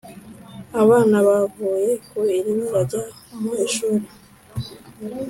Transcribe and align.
-abana 0.81 1.17
bavuye 1.27 1.89
ku 2.07 2.17
iriba 2.37 2.65
bajya 2.73 3.01
mu 3.41 3.51
ishuri. 3.65 4.05